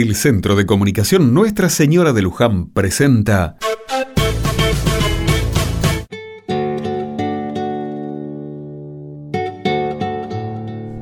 El 0.00 0.14
Centro 0.14 0.54
de 0.54 0.64
Comunicación 0.64 1.34
Nuestra 1.34 1.68
Señora 1.68 2.12
de 2.12 2.22
Luján 2.22 2.68
presenta 2.68 3.56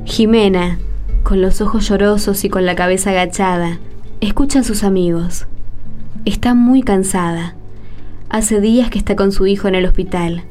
Jimena, 0.06 0.78
con 1.24 1.42
los 1.42 1.60
ojos 1.60 1.86
llorosos 1.86 2.42
y 2.46 2.48
con 2.48 2.64
la 2.64 2.74
cabeza 2.74 3.10
agachada, 3.10 3.80
escucha 4.22 4.60
a 4.60 4.64
sus 4.64 4.82
amigos. 4.82 5.46
Está 6.24 6.54
muy 6.54 6.82
cansada. 6.82 7.54
Hace 8.30 8.62
días 8.62 8.88
que 8.88 8.96
está 8.96 9.14
con 9.14 9.30
su 9.30 9.46
hijo 9.46 9.68
en 9.68 9.74
el 9.74 9.84
hospital 9.84 10.44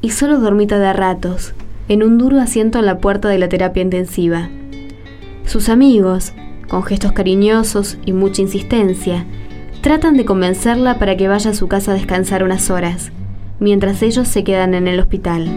y 0.00 0.08
solo 0.08 0.40
dormita 0.40 0.78
de 0.78 0.94
ratos, 0.94 1.52
en 1.88 2.02
un 2.02 2.16
duro 2.16 2.40
asiento 2.40 2.78
en 2.78 2.86
la 2.86 2.96
puerta 2.96 3.28
de 3.28 3.36
la 3.36 3.50
terapia 3.50 3.82
intensiva. 3.82 4.48
Sus 5.44 5.68
amigos, 5.68 6.32
con 6.68 6.82
gestos 6.82 7.12
cariñosos 7.12 7.98
y 8.04 8.12
mucha 8.12 8.42
insistencia, 8.42 9.24
tratan 9.80 10.16
de 10.16 10.24
convencerla 10.24 10.98
para 10.98 11.16
que 11.16 11.28
vaya 11.28 11.50
a 11.50 11.54
su 11.54 11.68
casa 11.68 11.92
a 11.92 11.94
descansar 11.94 12.42
unas 12.42 12.70
horas, 12.70 13.12
mientras 13.60 14.02
ellos 14.02 14.28
se 14.28 14.44
quedan 14.44 14.74
en 14.74 14.88
el 14.88 15.00
hospital. 15.00 15.48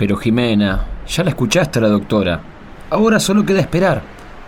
Pero 0.00 0.16
Jimena, 0.16 0.86
ya 1.06 1.22
la 1.24 1.28
escuchaste 1.28 1.78
a 1.78 1.82
la 1.82 1.88
doctora. 1.88 2.40
Ahora 2.88 3.20
solo 3.20 3.44
queda 3.44 3.60
esperar. 3.60 4.00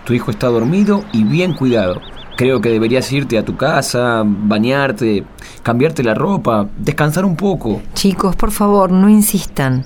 Tu 0.05 0.15
hijo 0.15 0.31
está 0.31 0.47
dormido 0.47 1.05
y 1.13 1.25
bien 1.25 1.53
cuidado. 1.53 2.01
Creo 2.37 2.61
que 2.61 2.71
deberías 2.71 3.13
irte 3.13 3.39
a 3.39 3.45
tu 3.45 3.57
casa, 3.57 4.23
bañarte, 4.25 5.25
cambiarte 5.63 6.03
la 6.03 6.15
ropa, 6.15 6.69
descansar 6.79 7.25
un 7.25 7.37
poco. 7.37 7.83
Chicos, 7.95 8.37
por 8.37 8.51
favor, 8.51 8.91
no 8.91 9.09
insistan. 9.09 9.85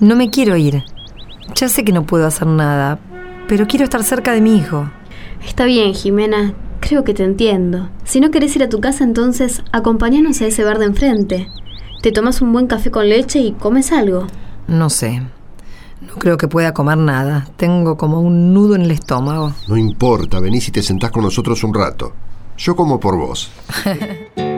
No 0.00 0.16
me 0.16 0.30
quiero 0.30 0.56
ir. 0.56 0.84
Ya 1.54 1.68
sé 1.68 1.84
que 1.84 1.92
no 1.92 2.06
puedo 2.06 2.26
hacer 2.26 2.46
nada, 2.46 2.98
pero 3.48 3.66
quiero 3.66 3.84
estar 3.84 4.02
cerca 4.04 4.32
de 4.32 4.40
mi 4.40 4.56
hijo. 4.56 4.88
Está 5.44 5.64
bien, 5.64 5.94
Jimena. 5.94 6.54
Creo 6.80 7.04
que 7.04 7.12
te 7.12 7.24
entiendo. 7.24 7.90
Si 8.04 8.20
no 8.20 8.30
querés 8.30 8.56
ir 8.56 8.62
a 8.62 8.68
tu 8.68 8.80
casa, 8.80 9.04
entonces 9.04 9.62
acompáñanos 9.72 10.40
a 10.40 10.46
ese 10.46 10.64
bar 10.64 10.78
de 10.78 10.86
enfrente. 10.86 11.48
Te 12.02 12.12
tomas 12.12 12.40
un 12.40 12.52
buen 12.52 12.66
café 12.66 12.90
con 12.90 13.08
leche 13.08 13.40
y 13.40 13.52
comes 13.52 13.92
algo. 13.92 14.26
No 14.66 14.88
sé. 14.88 15.22
No 16.00 16.14
creo 16.14 16.36
que 16.36 16.48
pueda 16.48 16.72
comer 16.72 16.98
nada. 16.98 17.46
Tengo 17.56 17.96
como 17.96 18.20
un 18.20 18.54
nudo 18.54 18.74
en 18.74 18.82
el 18.82 18.90
estómago. 18.90 19.52
No 19.68 19.76
importa, 19.76 20.40
venís 20.40 20.68
y 20.68 20.72
te 20.72 20.82
sentás 20.82 21.10
con 21.10 21.22
nosotros 21.22 21.62
un 21.62 21.74
rato. 21.74 22.12
Yo 22.56 22.74
como 22.74 22.98
por 22.98 23.16
vos. 23.16 23.50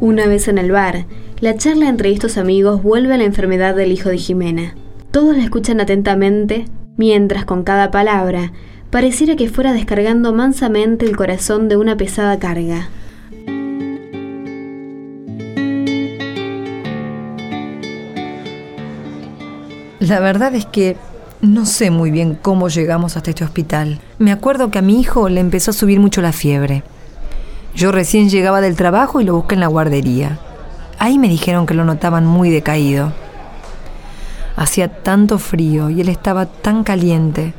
Una 0.00 0.26
vez 0.26 0.48
en 0.48 0.58
el 0.58 0.72
bar, 0.72 1.06
la 1.40 1.56
charla 1.56 1.88
entre 1.88 2.10
estos 2.10 2.36
amigos 2.36 2.82
vuelve 2.82 3.14
a 3.14 3.18
la 3.18 3.24
enfermedad 3.24 3.76
del 3.76 3.92
hijo 3.92 4.08
de 4.08 4.18
Jimena. 4.18 4.74
Todos 5.10 5.36
la 5.36 5.44
escuchan 5.44 5.80
atentamente, 5.80 6.64
mientras 6.96 7.44
con 7.44 7.62
cada 7.62 7.90
palabra 7.90 8.52
pareciera 8.90 9.36
que 9.36 9.48
fuera 9.48 9.72
descargando 9.72 10.32
mansamente 10.32 11.06
el 11.06 11.16
corazón 11.16 11.68
de 11.68 11.76
una 11.76 11.96
pesada 11.96 12.38
carga. 12.38 12.88
La 20.02 20.18
verdad 20.18 20.52
es 20.56 20.66
que 20.66 20.96
no 21.42 21.64
sé 21.64 21.92
muy 21.92 22.10
bien 22.10 22.36
cómo 22.42 22.68
llegamos 22.68 23.16
hasta 23.16 23.30
este 23.30 23.44
hospital. 23.44 24.00
Me 24.18 24.32
acuerdo 24.32 24.68
que 24.68 24.80
a 24.80 24.82
mi 24.82 25.00
hijo 25.00 25.28
le 25.28 25.38
empezó 25.38 25.70
a 25.70 25.74
subir 25.74 26.00
mucho 26.00 26.20
la 26.20 26.32
fiebre. 26.32 26.82
Yo 27.76 27.92
recién 27.92 28.28
llegaba 28.28 28.60
del 28.60 28.74
trabajo 28.74 29.20
y 29.20 29.24
lo 29.24 29.36
busqué 29.36 29.54
en 29.54 29.60
la 29.60 29.68
guardería. 29.68 30.40
Ahí 30.98 31.20
me 31.20 31.28
dijeron 31.28 31.66
que 31.66 31.74
lo 31.74 31.84
notaban 31.84 32.26
muy 32.26 32.50
decaído. 32.50 33.12
Hacía 34.56 34.88
tanto 34.88 35.38
frío 35.38 35.88
y 35.88 36.00
él 36.00 36.08
estaba 36.08 36.46
tan 36.46 36.82
caliente. 36.82 37.54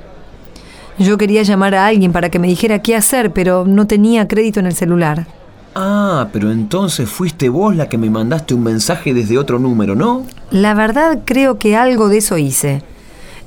Yo 0.99 1.17
quería 1.17 1.43
llamar 1.43 1.75
a 1.75 1.85
alguien 1.85 2.11
para 2.11 2.27
que 2.27 2.39
me 2.39 2.49
dijera 2.49 2.79
qué 2.79 2.97
hacer, 2.97 3.31
pero 3.31 3.63
no 3.65 3.87
tenía 3.87 4.27
crédito 4.27 4.59
en 4.59 4.65
el 4.65 4.75
celular. 4.75 5.27
Ah, 5.75 6.27
pero 6.31 6.51
entonces 6.51 7.09
fuiste 7.09 7.49
vos 7.49 7.75
la 7.75 7.89
que 7.89 7.97
me 7.97 8.09
mandaste 8.09 8.53
un 8.53 8.63
mensaje 8.63 9.13
desde 9.13 9.37
otro 9.37 9.59
número, 9.59 9.95
¿no? 9.95 10.25
La 10.51 10.73
verdad 10.73 11.19
creo 11.25 11.57
que 11.57 11.75
algo 11.75 12.09
de 12.09 12.17
eso 12.17 12.37
hice. 12.37 12.83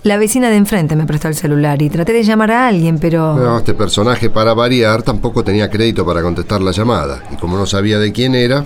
La 0.02 0.18
vecina 0.18 0.50
de 0.50 0.56
enfrente 0.56 0.94
me 0.94 1.06
prestó 1.06 1.28
el 1.28 1.34
celular 1.34 1.82
y 1.82 1.90
traté 1.90 2.12
de 2.12 2.22
llamar 2.22 2.52
a 2.52 2.68
alguien, 2.68 2.98
pero... 2.98 3.36
No, 3.36 3.58
este 3.58 3.74
personaje 3.74 4.30
para 4.30 4.54
variar 4.54 5.02
tampoco 5.02 5.42
tenía 5.42 5.68
crédito 5.68 6.06
para 6.06 6.22
contestar 6.22 6.62
la 6.62 6.70
llamada. 6.70 7.22
Y 7.32 7.36
como 7.36 7.56
no 7.56 7.66
sabía 7.66 7.98
de 7.98 8.12
quién 8.12 8.34
era... 8.34 8.64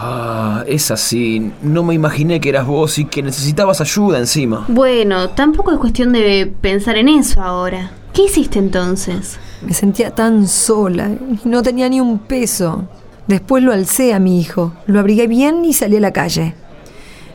Ah, 0.00 0.62
es 0.68 0.92
así. 0.92 1.52
No 1.60 1.82
me 1.82 1.92
imaginé 1.92 2.40
que 2.40 2.50
eras 2.50 2.68
vos 2.68 3.00
y 3.00 3.04
que 3.04 3.20
necesitabas 3.20 3.80
ayuda 3.80 4.18
encima. 4.18 4.64
Bueno, 4.68 5.30
tampoco 5.30 5.72
es 5.72 5.78
cuestión 5.78 6.12
de 6.12 6.52
pensar 6.60 6.96
en 6.96 7.08
eso 7.08 7.42
ahora. 7.42 7.90
¿Qué 8.12 8.26
hiciste 8.26 8.60
entonces? 8.60 9.40
Me 9.60 9.74
sentía 9.74 10.14
tan 10.14 10.46
sola 10.46 11.10
y 11.10 11.48
no 11.48 11.64
tenía 11.64 11.88
ni 11.88 12.00
un 12.00 12.20
peso. 12.20 12.84
Después 13.26 13.64
lo 13.64 13.72
alcé 13.72 14.14
a 14.14 14.20
mi 14.20 14.40
hijo, 14.40 14.72
lo 14.86 15.00
abrigué 15.00 15.26
bien 15.26 15.64
y 15.64 15.72
salí 15.72 15.96
a 15.96 16.00
la 16.00 16.12
calle. 16.12 16.54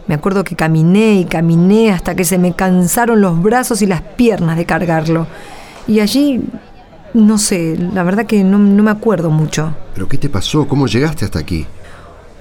Me 0.08 0.16
acuerdo 0.16 0.46
que 0.46 0.56
caminé 0.56 1.16
y 1.16 1.26
caminé 1.26 1.92
hasta 1.92 2.16
que 2.16 2.24
se 2.24 2.38
me 2.38 2.56
cansaron 2.56 3.20
los 3.20 3.42
brazos 3.44 3.82
y 3.82 3.88
las 3.88 4.02
piernas 4.02 4.56
de 4.56 4.66
cargarlo. 4.66 5.28
Y 5.86 6.00
allí, 6.00 6.42
no 7.14 7.38
sé, 7.38 7.78
la 7.94 8.04
verdad 8.04 8.26
que 8.26 8.42
no, 8.46 8.58
no 8.58 8.84
me 8.84 8.92
acuerdo 8.92 9.30
mucho. 9.32 9.76
¿Pero 9.94 10.08
qué 10.08 10.18
te 10.18 10.30
pasó? 10.30 10.66
¿Cómo 10.66 10.88
llegaste 10.88 11.26
hasta 11.26 11.40
aquí? 11.40 11.68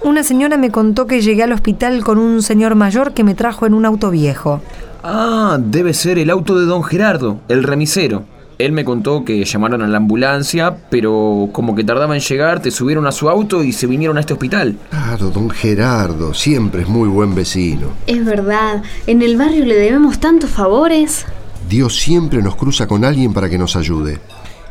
Una 0.04 0.24
señora 0.24 0.56
me 0.56 0.72
contó 0.72 1.06
que 1.06 1.20
llegué 1.20 1.44
al 1.44 1.52
hospital 1.52 2.02
con 2.02 2.18
un 2.18 2.42
señor 2.42 2.74
mayor 2.74 3.12
que 3.12 3.22
me 3.22 3.36
trajo 3.36 3.66
en 3.66 3.74
un 3.74 3.86
auto 3.86 4.10
viejo. 4.10 4.60
Ah, 5.04 5.58
debe 5.60 5.94
ser 5.94 6.18
el 6.18 6.28
auto 6.28 6.58
de 6.58 6.66
don 6.66 6.82
Gerardo, 6.82 7.40
el 7.48 7.62
remisero. 7.62 8.24
Él 8.58 8.72
me 8.72 8.84
contó 8.84 9.24
que 9.24 9.44
llamaron 9.44 9.80
a 9.80 9.86
la 9.86 9.98
ambulancia, 9.98 10.76
pero 10.90 11.48
como 11.52 11.76
que 11.76 11.84
tardaba 11.84 12.16
en 12.16 12.20
llegar, 12.20 12.60
te 12.60 12.72
subieron 12.72 13.06
a 13.06 13.12
su 13.12 13.28
auto 13.28 13.62
y 13.62 13.72
se 13.72 13.86
vinieron 13.86 14.16
a 14.16 14.20
este 14.20 14.32
hospital. 14.32 14.76
Claro, 14.90 15.30
don 15.30 15.50
Gerardo, 15.50 16.34
siempre 16.34 16.82
es 16.82 16.88
muy 16.88 17.08
buen 17.08 17.34
vecino. 17.34 17.88
Es 18.08 18.24
verdad, 18.24 18.82
en 19.06 19.22
el 19.22 19.36
barrio 19.36 19.64
le 19.64 19.76
debemos 19.76 20.18
tantos 20.18 20.50
favores. 20.50 21.26
Dios 21.68 21.96
siempre 21.96 22.42
nos 22.42 22.56
cruza 22.56 22.88
con 22.88 23.04
alguien 23.04 23.32
para 23.32 23.48
que 23.48 23.58
nos 23.58 23.76
ayude. 23.76 24.18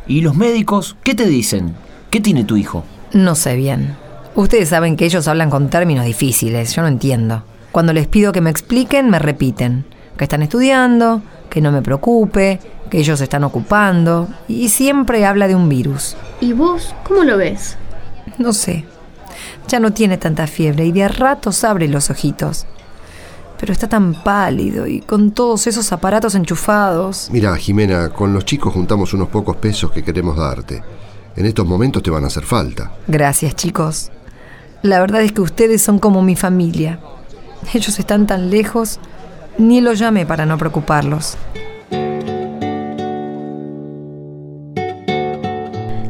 ¿Y 0.06 0.20
los 0.20 0.36
médicos 0.36 0.96
qué 1.02 1.14
te 1.14 1.26
dicen? 1.26 1.74
¿Qué 2.10 2.20
tiene 2.20 2.44
tu 2.44 2.56
hijo? 2.56 2.84
No 3.12 3.34
sé 3.34 3.56
bien. 3.56 3.96
Ustedes 4.34 4.70
saben 4.70 4.96
que 4.96 5.04
ellos 5.04 5.28
hablan 5.28 5.50
con 5.50 5.68
términos 5.68 6.06
difíciles, 6.06 6.74
yo 6.74 6.82
no 6.82 6.88
entiendo. 6.88 7.42
Cuando 7.70 7.92
les 7.92 8.06
pido 8.06 8.32
que 8.32 8.40
me 8.40 8.50
expliquen, 8.50 9.10
me 9.10 9.18
repiten 9.18 9.84
que 10.16 10.24
están 10.24 10.42
estudiando, 10.42 11.22
que 11.50 11.60
no 11.60 11.72
me 11.72 11.82
preocupe, 11.82 12.60
que 12.90 12.98
ellos 12.98 13.18
se 13.18 13.24
están 13.24 13.44
ocupando, 13.44 14.28
y 14.48 14.68
siempre 14.68 15.26
habla 15.26 15.48
de 15.48 15.54
un 15.54 15.68
virus. 15.68 16.16
¿Y 16.40 16.52
vos 16.52 16.94
cómo 17.04 17.24
lo 17.24 17.36
ves? 17.36 17.76
No 18.38 18.52
sé. 18.52 18.84
Ya 19.68 19.80
no 19.80 19.92
tiene 19.92 20.18
tanta 20.18 20.46
fiebre 20.46 20.84
y 20.86 20.92
de 20.92 21.04
a 21.04 21.08
ratos 21.08 21.64
abre 21.64 21.88
los 21.88 22.10
ojitos. 22.10 22.66
Pero 23.58 23.72
está 23.72 23.88
tan 23.88 24.14
pálido 24.14 24.86
y 24.86 25.00
con 25.00 25.30
todos 25.30 25.66
esos 25.66 25.92
aparatos 25.92 26.34
enchufados. 26.34 27.28
Mira, 27.30 27.56
Jimena, 27.56 28.08
con 28.08 28.32
los 28.32 28.44
chicos 28.44 28.72
juntamos 28.72 29.14
unos 29.14 29.28
pocos 29.28 29.56
pesos 29.56 29.90
que 29.92 30.02
queremos 30.02 30.36
darte. 30.36 30.82
En 31.36 31.46
estos 31.46 31.66
momentos 31.66 32.02
te 32.02 32.10
van 32.10 32.24
a 32.24 32.26
hacer 32.26 32.44
falta. 32.44 32.92
Gracias, 33.06 33.54
chicos. 33.54 34.10
La 34.82 34.98
verdad 34.98 35.22
es 35.22 35.30
que 35.30 35.40
ustedes 35.40 35.80
son 35.80 36.00
como 36.00 36.22
mi 36.22 36.34
familia. 36.34 36.98
Ellos 37.72 38.00
están 38.00 38.26
tan 38.26 38.50
lejos, 38.50 38.98
ni 39.56 39.80
los 39.80 40.00
llamé 40.00 40.26
para 40.26 40.44
no 40.44 40.58
preocuparlos. 40.58 41.36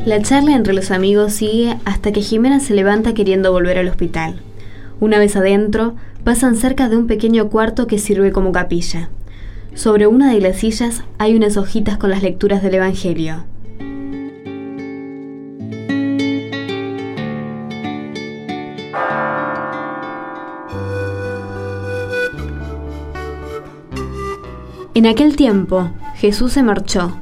La 0.07 0.23
charla 0.23 0.57
entre 0.57 0.73
los 0.73 0.91
amigos 0.91 1.35
sigue 1.35 1.77
hasta 1.85 2.13
que 2.13 2.23
Jimena 2.23 2.61
se 2.61 2.73
levanta 2.73 3.13
queriendo 3.13 3.53
volver 3.53 3.79
al 3.79 3.89
hospital. 3.89 4.41
Una 5.01 5.19
vez 5.19 5.37
adentro, 5.37 5.95
pasan 6.25 6.57
cerca 6.57 6.89
de 6.89 6.97
un 6.97 7.07
pequeño 7.07 7.51
cuarto 7.51 7.87
que 7.87 7.99
sirve 7.99 8.33
como 8.33 8.53
capilla. 8.53 9.11
Sobre 9.75 10.07
una 10.07 10.33
de 10.33 10.41
las 10.41 10.57
sillas 10.57 11.03
hay 11.19 11.37
unas 11.37 11.59
hojitas 11.59 11.99
con 11.99 12.09
las 12.09 12.23
lecturas 12.23 12.63
del 12.63 12.77
Evangelio. 12.77 13.45
En 24.95 25.07
aquel 25.07 25.37
tiempo, 25.37 25.91
Jesús 26.17 26.53
se 26.53 26.63
marchó 26.63 27.13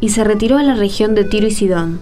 y 0.00 0.08
se 0.08 0.24
retiró 0.24 0.58
a 0.58 0.64
la 0.64 0.74
región 0.74 1.14
de 1.14 1.22
Tiro 1.22 1.46
y 1.46 1.52
Sidón. 1.52 2.00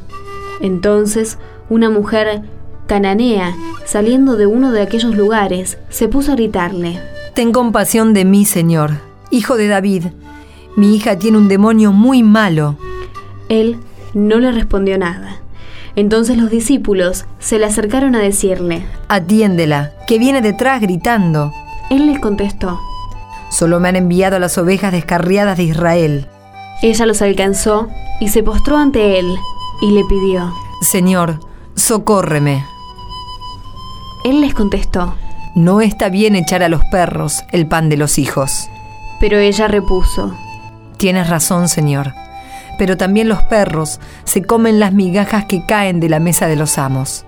Entonces, 0.63 1.39
una 1.69 1.91
mujer 1.91 2.43
cananea, 2.87 3.55
saliendo 3.85 4.37
de 4.37 4.47
uno 4.47 4.73
de 4.73 4.81
aquellos 4.81 5.15
lugares, 5.15 5.79
se 5.91 6.09
puso 6.09 6.33
a 6.33 6.35
gritarle. 6.35 6.99
Ten 7.35 7.53
compasión 7.53 8.15
de 8.15 8.25
mí, 8.25 8.47
Señor, 8.47 8.93
hijo 9.31 9.57
de 9.57 9.69
David. 9.69 10.07
Mi 10.77 10.97
hija 10.97 11.19
tiene 11.19 11.37
un 11.37 11.49
demonio 11.49 11.93
muy 11.93 12.23
malo. 12.23 12.77
Él 13.51 13.77
no 14.15 14.39
le 14.39 14.51
respondió 14.51 14.97
nada. 14.97 15.37
Entonces 15.95 16.39
los 16.39 16.51
discípulos 16.51 17.27
se 17.39 17.59
le 17.59 17.67
acercaron 17.67 18.15
a 18.15 18.21
decirle, 18.21 18.87
Atiéndela, 19.09 19.93
que 20.07 20.19
viene 20.19 20.41
detrás 20.41 20.81
gritando. 20.81 21.53
Él 21.91 22.07
les 22.07 22.19
contestó, 22.19 22.81
Solo 23.51 23.81
me 23.81 23.89
han 23.89 23.97
enviado 23.97 24.39
las 24.39 24.59
ovejas 24.59 24.93
descarriadas 24.93 25.57
de 25.57 25.65
Israel. 25.65 26.29
Ella 26.83 27.07
los 27.07 27.23
alcanzó 27.23 27.89
y 28.21 28.29
se 28.29 28.43
postró 28.43 28.77
ante 28.77 29.19
él 29.19 29.35
y 29.81 29.91
le 29.91 30.05
pidió. 30.05 30.53
Señor, 30.81 31.41
socórreme. 31.75 32.65
Él 34.25 34.41
les 34.41 34.55
contestó, 34.55 35.15
No 35.55 35.81
está 35.81 36.09
bien 36.09 36.37
echar 36.37 36.63
a 36.63 36.69
los 36.69 36.85
perros 36.87 37.43
el 37.53 37.67
pan 37.67 37.89
de 37.89 37.97
los 37.97 38.19
hijos. 38.19 38.69
pero 39.21 39.39
ella 39.39 39.67
repuso, 39.69 40.33
Tienes 40.97 41.29
razón, 41.29 41.69
Señor. 41.69 42.13
Pero 42.77 42.97
también 42.97 43.29
los 43.29 43.43
perros 43.45 43.99
se 44.25 44.43
comen 44.43 44.79
las 44.81 44.93
migajas 44.93 45.45
que 45.47 45.65
caen 45.67 46.01
de 46.01 46.09
la 46.09 46.21
mesa 46.21 46.47
de 46.47 46.57
los 46.57 46.77
amos. 46.79 47.25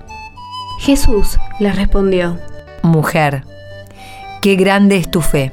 Jesús 0.81 1.39
les 1.59 1.75
respondió, 1.77 2.37
Mujer, 2.83 3.45
qué 4.43 4.57
grande 4.57 4.97
es 4.97 5.11
tu 5.11 5.21
fe. 5.21 5.53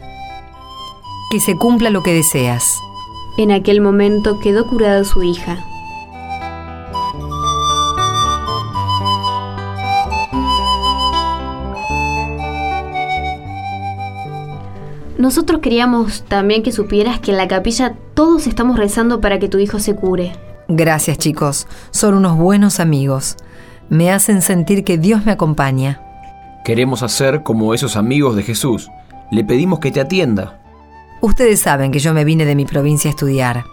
Que 1.29 1.41
se 1.41 1.57
cumpla 1.57 1.89
lo 1.89 2.03
que 2.03 2.13
deseas. 2.13 2.81
en 3.37 3.51
aquel 3.51 3.81
momento 3.81 4.39
quedó 4.39 4.65
curada 4.65 5.03
su 5.03 5.21
hija. 5.21 5.63
Nosotros 15.17 15.59
queríamos 15.59 16.23
también 16.23 16.63
que 16.63 16.71
supieras 16.71 17.19
que 17.19 17.31
en 17.31 17.37
la 17.37 17.47
capilla 17.47 17.93
todos 18.13 18.47
estamos 18.47 18.77
rezando 18.77 19.19
para 19.19 19.37
que 19.37 19.49
tu 19.49 19.59
hijo 19.59 19.79
se 19.79 19.95
cure. 19.95 20.31
Gracias, 20.69 21.17
chicos. 21.17 21.67
Son 21.91 22.13
unos 22.13 22.37
buenos 22.37 22.79
amigos. 22.79 23.35
Me 23.89 24.11
hacen 24.11 24.41
sentir 24.41 24.83
que 24.83 24.97
Dios 24.97 25.25
me 25.25 25.33
acompaña. 25.33 26.01
Queremos 26.63 27.03
hacer 27.03 27.43
como 27.43 27.73
esos 27.73 27.97
amigos 27.97 28.35
de 28.35 28.43
Jesús. 28.43 28.89
Le 29.29 29.43
pedimos 29.43 29.79
que 29.79 29.91
te 29.91 29.99
atienda. 29.99 30.59
Ustedes 31.21 31.59
saben 31.59 31.91
que 31.91 31.99
yo 31.99 32.13
me 32.13 32.23
vine 32.23 32.45
de 32.45 32.55
mi 32.55 32.65
provincia 32.65 33.09
a 33.09 33.11
estudiar. 33.11 33.65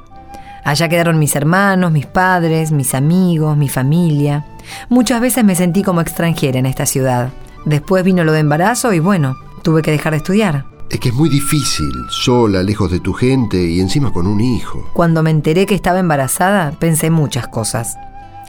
Allá 0.64 0.88
quedaron 0.88 1.18
mis 1.18 1.36
hermanos, 1.36 1.92
mis 1.92 2.06
padres, 2.06 2.72
mis 2.72 2.94
amigos, 2.94 3.56
mi 3.56 3.68
familia. 3.68 4.46
Muchas 4.88 5.20
veces 5.20 5.44
me 5.44 5.54
sentí 5.54 5.82
como 5.82 6.00
extranjera 6.00 6.58
en 6.58 6.66
esta 6.66 6.86
ciudad. 6.86 7.30
Después 7.66 8.02
vino 8.02 8.24
lo 8.24 8.32
de 8.32 8.40
embarazo 8.40 8.92
y 8.94 8.98
bueno, 8.98 9.36
tuve 9.62 9.82
que 9.82 9.90
dejar 9.90 10.12
de 10.12 10.18
estudiar. 10.18 10.64
Es 10.88 11.00
que 11.00 11.08
es 11.10 11.14
muy 11.14 11.28
difícil, 11.28 11.92
sola, 12.08 12.62
lejos 12.62 12.90
de 12.90 13.00
tu 13.00 13.12
gente 13.12 13.62
y 13.62 13.80
encima 13.80 14.12
con 14.12 14.26
un 14.26 14.40
hijo. 14.40 14.88
Cuando 14.94 15.22
me 15.22 15.30
enteré 15.30 15.66
que 15.66 15.74
estaba 15.74 15.98
embarazada, 15.98 16.72
pensé 16.72 17.10
muchas 17.10 17.48
cosas. 17.48 17.96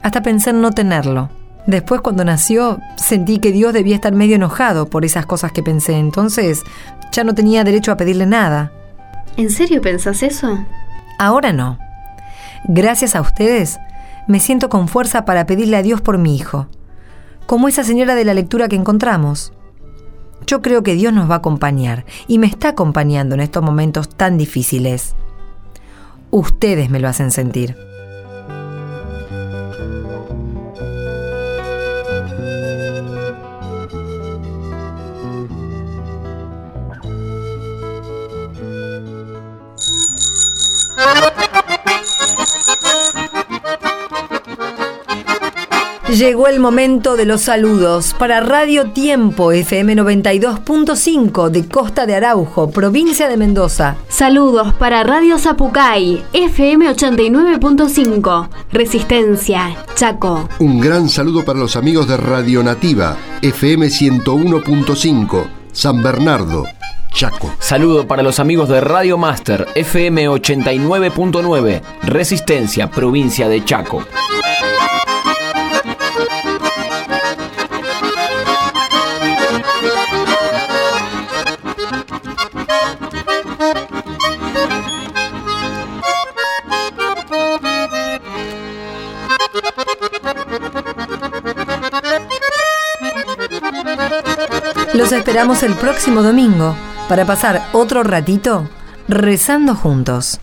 Hasta 0.03 0.21
pensé 0.21 0.51
en 0.51 0.61
no 0.61 0.71
tenerlo. 0.71 1.29
Después, 1.67 2.01
cuando 2.01 2.23
nació, 2.23 2.77
sentí 2.95 3.39
que 3.39 3.51
Dios 3.51 3.73
debía 3.73 3.95
estar 3.95 4.13
medio 4.13 4.35
enojado 4.35 4.87
por 4.87 5.03
esas 5.03 5.25
cosas 5.25 5.51
que 5.51 5.63
pensé. 5.63 5.97
Entonces, 5.97 6.61
ya 7.11 7.23
no 7.23 7.33
tenía 7.33 7.63
derecho 7.63 7.91
a 7.91 7.97
pedirle 7.97 8.27
nada. 8.27 8.71
¿En 9.37 9.49
serio 9.49 9.81
pensás 9.81 10.23
eso? 10.23 10.65
Ahora 11.19 11.51
no. 11.51 11.77
Gracias 12.67 13.15
a 13.15 13.21
ustedes, 13.21 13.79
me 14.27 14.39
siento 14.39 14.69
con 14.69 14.87
fuerza 14.87 15.25
para 15.25 15.45
pedirle 15.45 15.77
a 15.77 15.83
Dios 15.83 16.01
por 16.01 16.17
mi 16.17 16.35
hijo. 16.35 16.67
Como 17.45 17.67
esa 17.67 17.83
señora 17.83 18.15
de 18.15 18.25
la 18.25 18.33
lectura 18.33 18.67
que 18.67 18.75
encontramos. 18.75 19.53
Yo 20.47 20.61
creo 20.61 20.83
que 20.83 20.95
Dios 20.95 21.13
nos 21.13 21.29
va 21.29 21.35
a 21.35 21.37
acompañar 21.39 22.05
y 22.27 22.37
me 22.37 22.47
está 22.47 22.69
acompañando 22.69 23.35
en 23.35 23.41
estos 23.41 23.63
momentos 23.63 24.09
tan 24.09 24.37
difíciles. 24.37 25.15
Ustedes 26.31 26.89
me 26.89 26.99
lo 26.99 27.07
hacen 27.07 27.31
sentir. 27.31 27.75
Llegó 46.17 46.47
el 46.47 46.61
momento 46.61 47.17
de 47.17 47.25
los 47.25 47.41
saludos 47.41 48.15
para 48.17 48.39
Radio 48.39 48.91
Tiempo 48.91 49.51
FM 49.51 49.97
92.5 49.97 51.49
de 51.49 51.67
Costa 51.67 52.05
de 52.05 52.15
Araujo, 52.15 52.71
provincia 52.71 53.27
de 53.27 53.35
Mendoza. 53.35 53.97
Saludos 54.07 54.73
para 54.75 55.03
Radio 55.03 55.37
Zapucay, 55.37 56.23
FM 56.31 56.89
89.5, 56.89 58.47
Resistencia, 58.71 59.75
Chaco. 59.95 60.47
Un 60.59 60.79
gran 60.79 61.09
saludo 61.09 61.43
para 61.43 61.59
los 61.59 61.75
amigos 61.75 62.07
de 62.07 62.15
Radio 62.15 62.63
Nativa, 62.63 63.17
FM 63.41 63.87
101.5, 63.87 65.47
San 65.73 66.01
Bernardo, 66.01 66.63
Chaco. 67.11 67.51
Saludo 67.59 68.07
para 68.07 68.23
los 68.23 68.39
amigos 68.39 68.69
de 68.69 68.79
Radio 68.79 69.17
Master, 69.17 69.67
FM 69.75 70.29
89.9, 70.29 71.81
Resistencia, 72.03 72.89
provincia 72.89 73.49
de 73.49 73.65
Chaco. 73.65 74.01
Los 94.95 95.11
esperamos 95.11 95.61
el 95.63 95.75
próximo 95.75 96.23
domingo 96.23 96.73
para 97.09 97.25
pasar 97.25 97.67
otro 97.73 98.01
ratito 98.01 98.69
rezando 99.09 99.75
juntos. 99.75 100.39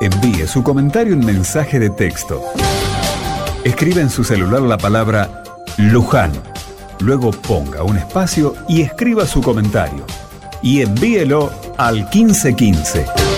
Envíe 0.00 0.48
su 0.48 0.64
comentario 0.64 1.12
en 1.12 1.24
mensaje 1.24 1.78
de 1.78 1.88
texto. 1.90 2.42
Escribe 3.62 4.00
en 4.00 4.10
su 4.10 4.24
celular 4.24 4.62
la 4.62 4.78
palabra 4.78 5.44
Luján. 5.76 6.32
Luego 6.98 7.30
ponga 7.30 7.84
un 7.84 7.98
espacio 7.98 8.56
y 8.68 8.82
escriba 8.82 9.26
su 9.26 9.40
comentario. 9.40 10.04
Y 10.60 10.82
envíelo 10.82 11.52
al 11.78 12.08
1515. 12.12 13.31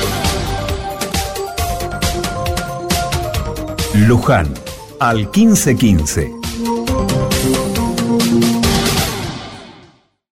Luján 3.95 4.53
al 4.99 5.29
1515. 5.33 6.44